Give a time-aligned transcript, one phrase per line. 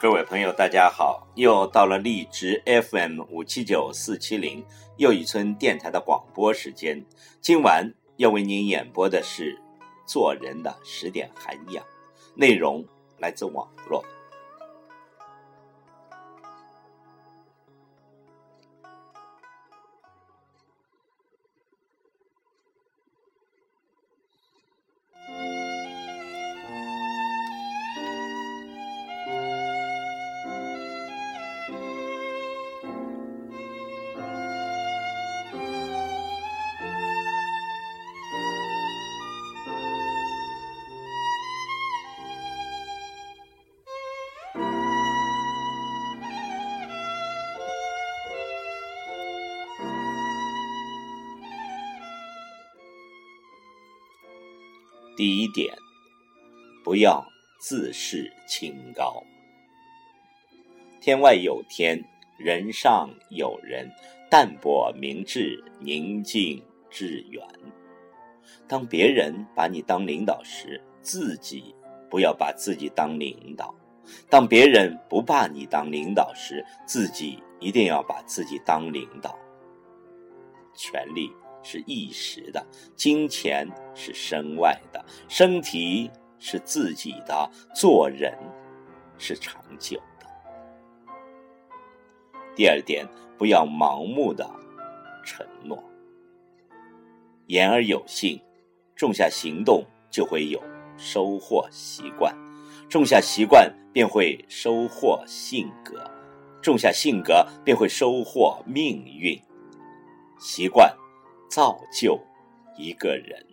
[0.00, 1.28] 各位朋友，大家好！
[1.34, 4.64] 又到了荔枝 FM 五七九四七零
[4.96, 7.04] 又一村电台的广播时间。
[7.42, 9.54] 今晚要为您演播的是
[10.06, 11.84] 《做人的十点涵养》，
[12.34, 12.82] 内容
[13.18, 14.02] 来自网络。
[55.20, 55.70] 第一点，
[56.82, 57.22] 不要
[57.58, 59.22] 自视清高。
[60.98, 62.02] 天外有天，
[62.38, 63.86] 人上有人，
[64.30, 67.46] 淡泊明志，宁静致远。
[68.66, 71.74] 当别人把你当领导时，自己
[72.08, 73.74] 不要把自己当领导；
[74.30, 79.38] 当别人不把你当领导时，自己一定要把自己当领导。
[80.74, 81.30] 权力。
[81.62, 82.66] 是一时的，
[82.96, 88.32] 金钱是身外的，身体是自己的，做人
[89.18, 90.26] 是长久的。
[92.56, 93.06] 第二点，
[93.38, 94.48] 不要盲目的
[95.24, 95.82] 承诺。
[97.46, 98.40] 言而有信，
[98.96, 100.62] 种下行动就会有
[100.96, 102.34] 收获；习惯，
[102.88, 105.98] 种下习惯便会收获性格；
[106.62, 109.40] 种下性格便会收获命运。
[110.38, 110.90] 习惯。
[111.50, 112.18] 造就
[112.78, 113.44] 一个人。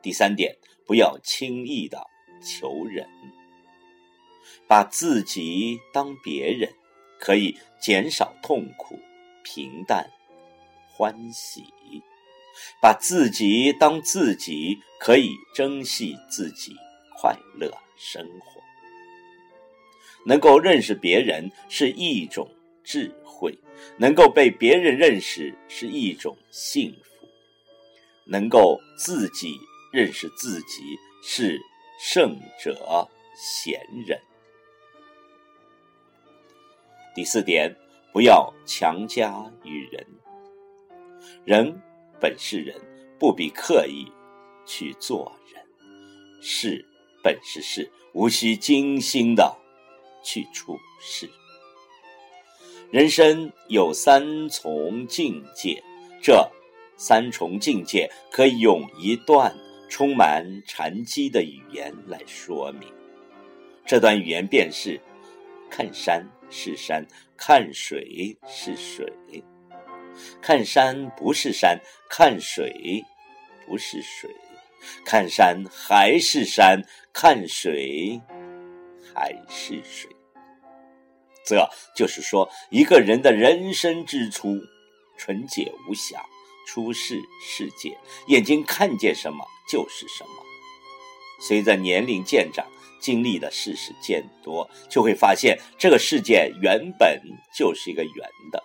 [0.00, 2.02] 第三点，不要轻易的
[2.42, 3.06] 求人。
[4.66, 6.72] 把自己当别人，
[7.20, 8.98] 可以减少痛苦，
[9.44, 10.10] 平淡
[10.88, 11.60] 欢喜；
[12.80, 16.74] 把自己当自己，可以珍惜自己，
[17.20, 18.60] 快乐生活。
[20.24, 22.48] 能够认识别人是一种
[22.82, 23.25] 智慧。
[23.36, 23.56] 会
[23.98, 27.28] 能够被别人认识是一种幸福，
[28.24, 29.58] 能够自己
[29.92, 31.60] 认识自己是
[32.00, 34.18] 圣者贤人。
[37.14, 37.74] 第四点，
[38.12, 40.06] 不要强加于人。
[41.44, 41.80] 人
[42.20, 42.74] 本是人，
[43.18, 44.10] 不必刻意
[44.64, 45.62] 去做人；
[46.40, 46.84] 事
[47.22, 49.54] 本是事，无需精心的
[50.22, 51.28] 去处事。
[52.92, 55.82] 人生有三重境界，
[56.22, 56.48] 这
[56.96, 59.52] 三重境界可以用一段
[59.90, 62.88] 充满禅机的语言来说明。
[63.84, 65.00] 这段语言便是：
[65.68, 67.04] 看山是山，
[67.36, 69.04] 看水是水；
[70.40, 71.76] 看山不是山，
[72.08, 73.04] 看水
[73.66, 74.30] 不是水；
[75.04, 76.80] 看山还是山，
[77.12, 78.20] 看水
[79.12, 80.08] 还是水。
[81.46, 84.58] 这就是说，一个人的人生之初，
[85.16, 86.20] 纯洁无瑕，
[86.66, 87.96] 出世世界，
[88.26, 90.30] 眼睛看见什么就是什么。
[91.40, 92.66] 随着年龄渐长，
[93.00, 97.22] 经历的事事渐多，就会发现这个世界原本
[97.56, 98.62] 就是一个圆的。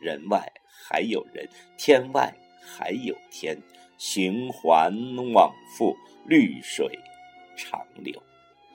[0.00, 0.46] 人外
[0.88, 3.60] 还有人，天外还有天，
[3.98, 4.94] 循环
[5.32, 5.96] 往复，
[6.26, 6.88] 绿水
[7.56, 8.22] 长流。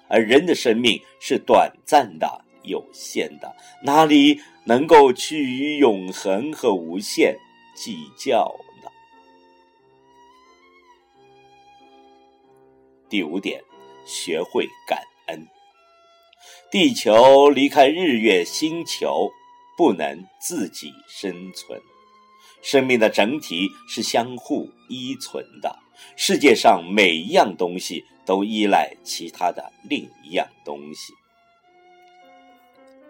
[0.08, 2.44] 而人的生命是短暂的。
[2.68, 7.38] 有限的，哪里能够去与永恒和无限
[7.75, 8.92] 计较呢？
[13.10, 13.63] 第五点，
[14.06, 15.48] 学会感恩。
[16.72, 19.30] 地球离开日月星球，
[19.78, 21.80] 不能自己生存。
[22.62, 25.78] 生命的整体是相互依存的，
[26.18, 31.13] 世界上每一样东西都依赖其他的另一样东西。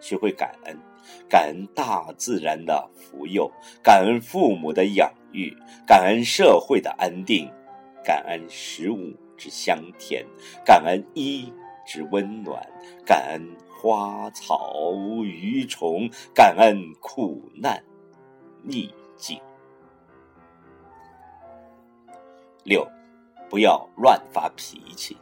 [0.05, 0.77] 学会感恩，
[1.27, 5.51] 感恩大自然的福佑，感恩父母的养育，
[5.87, 7.51] 感恩社会的安定，
[8.03, 10.23] 感恩食物之香甜，
[10.63, 11.51] 感恩衣
[11.87, 12.63] 之温暖，
[13.03, 14.85] 感恩花草
[15.23, 17.83] 鱼虫，感恩苦难
[18.61, 19.41] 逆境。
[22.63, 22.87] 六，
[23.49, 25.17] 不要乱发脾气，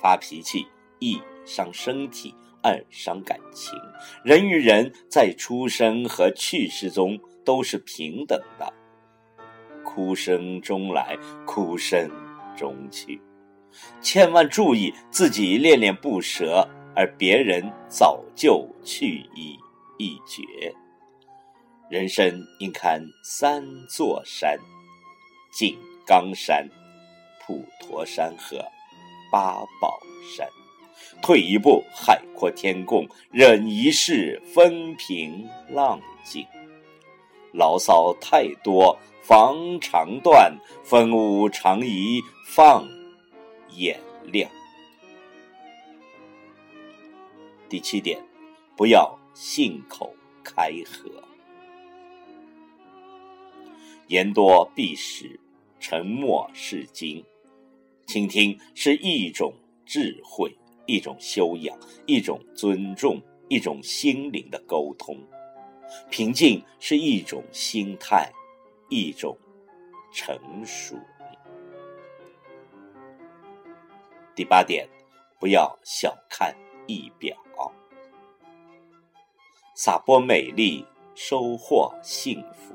[0.00, 0.66] 发脾气
[1.00, 2.34] 易伤身体。
[2.64, 3.78] 暗伤感情，
[4.24, 8.72] 人与人在出生和去世中都是平等的，
[9.84, 11.14] 哭声中来，
[11.46, 12.10] 哭声
[12.56, 13.20] 中去。
[14.00, 16.66] 千万注意自己恋恋不舍，
[16.96, 19.58] 而别人早就去意
[19.98, 20.74] 已决。
[21.90, 24.58] 人生应看三座山：
[25.52, 25.76] 井
[26.06, 26.66] 冈山、
[27.44, 28.56] 普陀山和
[29.30, 30.00] 八宝
[30.34, 30.48] 山。
[31.24, 36.46] 退一步，海阔天空；忍一世，风平浪静。
[37.50, 40.52] 牢骚太多，防肠断；
[40.84, 42.86] 风物长宜放
[43.70, 44.50] 眼量。
[47.70, 48.22] 第七点，
[48.76, 51.10] 不要信口开河。
[54.08, 55.40] 言多必失，
[55.80, 57.24] 沉默是金。
[58.06, 59.54] 倾听是一种
[59.86, 60.54] 智慧。
[60.86, 65.16] 一种修养，一种尊重，一种心灵的沟通。
[66.10, 68.32] 平静是一种心态，
[68.88, 69.36] 一种
[70.12, 70.96] 成熟。
[74.34, 74.88] 第八点，
[75.38, 76.54] 不要小看
[76.86, 77.36] 仪表。
[79.76, 80.84] 撒播美丽，
[81.14, 82.74] 收获幸福。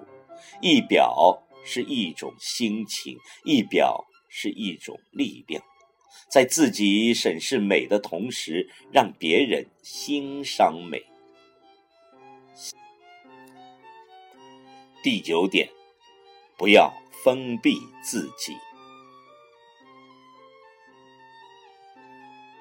[0.62, 5.64] 仪表是一种心情，仪表是一种力量。
[6.28, 11.04] 在自己审视美的同时，让别人欣赏美。
[15.02, 15.70] 第九点，
[16.58, 18.56] 不要封闭自己。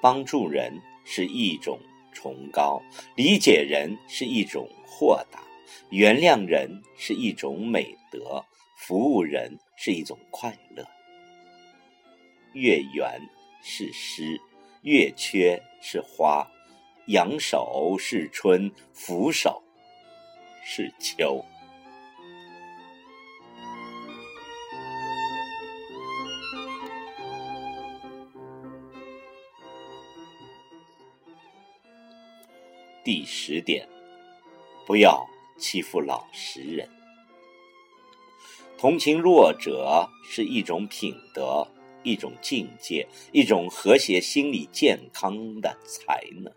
[0.00, 1.80] 帮助人是一种
[2.12, 2.80] 崇高，
[3.16, 5.42] 理解人是一种豁达，
[5.90, 8.44] 原谅人是一种美德，
[8.76, 10.86] 服务人是一种快乐。
[12.54, 13.20] 月圆。
[13.62, 14.40] 是诗，
[14.82, 16.48] 月缺是花，
[17.06, 19.62] 仰首是春，俯首
[20.64, 21.44] 是秋。
[33.04, 33.88] 第十点，
[34.86, 35.26] 不要
[35.58, 36.88] 欺负老实人。
[38.76, 41.66] 同情弱者是一种品德。
[42.08, 46.50] 一种境界，一种和谐、心理健康的才能。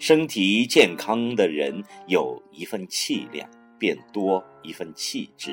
[0.00, 3.48] 身体健康的人有一份气量，
[3.78, 5.52] 便多一份气质；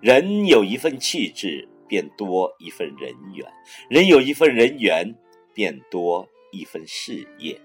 [0.00, 3.46] 人有一份气质，便多一份人缘；
[3.88, 5.14] 人有一份人缘，
[5.54, 7.58] 便多一份事业。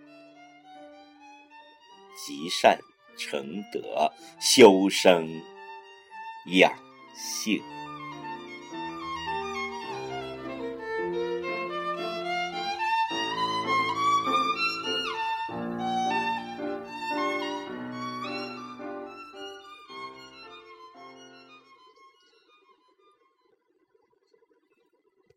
[2.26, 2.78] 积善
[3.18, 5.42] 成德，修身
[6.46, 6.72] 养
[7.16, 7.62] 性。